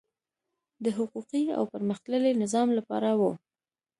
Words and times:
د 0.83 0.85
حقوقي 0.97 1.43
او 1.57 1.63
پرمختللي 1.73 2.31
نظام 2.43 2.67
لپاره 2.77 3.09
وو. 3.19 3.31